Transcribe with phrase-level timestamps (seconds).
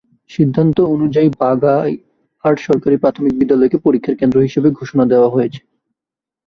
[0.31, 5.49] সিদ্ধান্ত অনুযায়ী বাঘাইহাট সরকারি প্রাথমিক বিদ্যালয়কে পরীক্ষার কেন্দ্র হিসেবে ঘোষণা দেওয়া হয়।